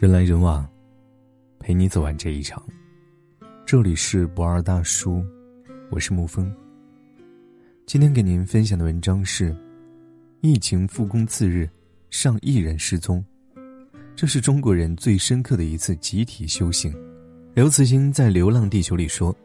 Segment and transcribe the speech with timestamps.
[0.00, 0.66] 人来人往，
[1.58, 2.64] 陪你走完这一场。
[3.66, 5.22] 这里是不二大叔，
[5.90, 6.50] 我是沐风。
[7.84, 9.54] 今天给您分享的文章是：
[10.40, 11.68] 疫情复工次日，
[12.08, 13.22] 上亿人失踪，
[14.16, 16.90] 这是中国人最深刻的一次集体修行。
[17.52, 19.36] 刘慈欣在《流浪地球》里说：“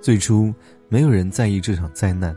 [0.00, 0.50] 最初
[0.88, 2.34] 没有人在意这场灾难，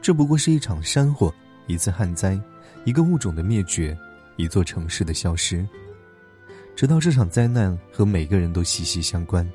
[0.00, 1.32] 这不过是一场山火，
[1.68, 2.36] 一次旱灾，
[2.84, 3.96] 一个物种的灭绝，
[4.36, 5.64] 一座城市的消失。”
[6.74, 9.48] 直到这场灾难和每个人都息息相关。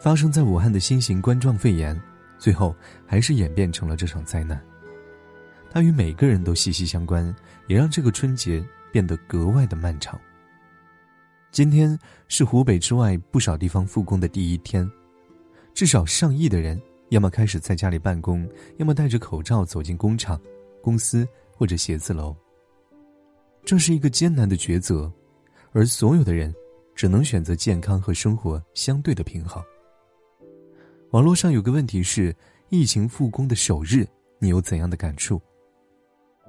[0.00, 2.00] 发生在武汉的新型冠状肺炎，
[2.38, 2.74] 最后
[3.06, 4.60] 还是演变成了这场灾难。
[5.70, 7.34] 它与每个人都息息相关，
[7.66, 10.18] 也让这个春节变得格外的漫长。
[11.50, 14.88] 今天是湖北之外不少地方复工的第一天，
[15.74, 20.40] 至少上亿的人要么开始在家里办公，要么戴着口罩走进工厂、
[20.80, 22.36] 公司或者写字楼。
[23.64, 25.12] 这是一个艰难的抉择。
[25.72, 26.54] 而所有的人，
[26.94, 29.62] 只能选择健康和生活相对的平衡。
[31.10, 32.34] 网络上有个问题是：
[32.68, 34.06] 疫情复工的首日，
[34.38, 35.40] 你有怎样的感触？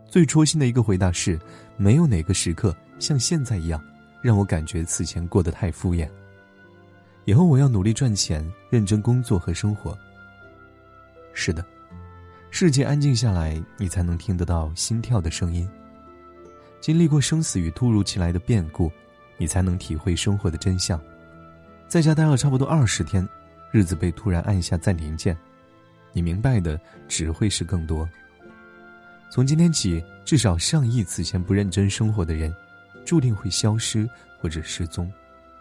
[0.09, 1.39] 最戳心的一个回答是：
[1.77, 3.81] 没有哪个时刻像现在一样，
[4.23, 6.09] 让我感觉此前过得太敷衍。
[7.25, 9.97] 以后我要努力赚钱，认真工作和生活。
[11.33, 11.63] 是的，
[12.49, 15.69] 世界安静下来，你才能听得到心跳的声音。
[16.81, 18.91] 经历过生死与突如其来的变故。
[19.39, 21.01] 你才能体会生活的真相。
[21.87, 23.27] 在家待了差不多二十天，
[23.71, 25.35] 日子被突然按下暂停键，
[26.13, 28.07] 你明白的只会是更多。
[29.31, 32.53] 从今天起，至少上亿此前不认真生活的人，
[33.05, 34.07] 注定会消失
[34.39, 35.11] 或者失踪。